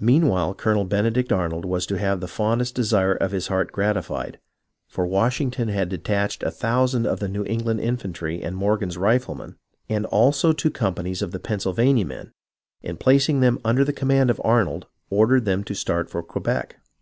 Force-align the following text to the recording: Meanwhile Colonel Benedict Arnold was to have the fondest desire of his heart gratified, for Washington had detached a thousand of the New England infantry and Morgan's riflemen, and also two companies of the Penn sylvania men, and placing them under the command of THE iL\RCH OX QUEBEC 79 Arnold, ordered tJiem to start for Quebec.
Meanwhile 0.00 0.54
Colonel 0.54 0.86
Benedict 0.86 1.30
Arnold 1.30 1.66
was 1.66 1.84
to 1.84 1.98
have 1.98 2.20
the 2.20 2.26
fondest 2.26 2.74
desire 2.74 3.12
of 3.12 3.32
his 3.32 3.48
heart 3.48 3.70
gratified, 3.70 4.38
for 4.88 5.06
Washington 5.06 5.68
had 5.68 5.90
detached 5.90 6.42
a 6.42 6.50
thousand 6.50 7.06
of 7.06 7.20
the 7.20 7.28
New 7.28 7.44
England 7.44 7.78
infantry 7.80 8.42
and 8.42 8.56
Morgan's 8.56 8.96
riflemen, 8.96 9.56
and 9.90 10.06
also 10.06 10.54
two 10.54 10.70
companies 10.70 11.20
of 11.20 11.32
the 11.32 11.38
Penn 11.38 11.58
sylvania 11.60 12.06
men, 12.06 12.32
and 12.82 12.98
placing 12.98 13.40
them 13.40 13.58
under 13.62 13.84
the 13.84 13.92
command 13.92 14.30
of 14.30 14.36
THE 14.38 14.42
iL\RCH 14.44 14.52
OX 14.56 14.64
QUEBEC 14.64 14.88
79 14.88 14.88
Arnold, 14.88 14.88
ordered 15.10 15.44
tJiem 15.44 15.64
to 15.66 15.74
start 15.74 16.08
for 16.08 16.22
Quebec. 16.22 16.78